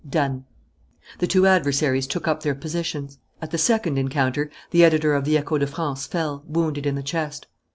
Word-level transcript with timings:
"Done." 0.09 0.45
The 1.19 1.27
two 1.27 1.45
adversaries 1.45 2.07
took 2.07 2.27
up 2.27 2.41
their 2.41 2.55
positions. 2.55 3.19
At 3.39 3.51
the 3.51 3.59
second 3.59 3.99
encounter, 3.99 4.49
the 4.71 4.83
editor 4.83 5.13
of 5.13 5.25
the 5.25 5.37
Echo 5.37 5.59
de 5.59 5.67
France 5.67 6.07
fell, 6.07 6.43
wounded 6.47 6.87
in 6.87 6.95
the 6.95 7.03
chest. 7.03 7.45